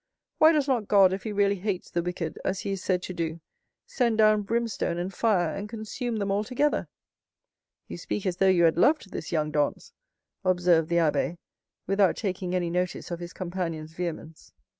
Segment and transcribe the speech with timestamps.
[0.39, 3.13] Why does not God, if he really hates the wicked, as he is said to
[3.13, 3.39] do,
[3.85, 6.87] send down brimstone and fire, and consume them altogether?"
[7.87, 9.91] "You speak as though you had loved this young Dantès,"
[10.43, 11.37] observed the abbé,
[11.85, 14.53] without taking any notice of his companion's vehemence.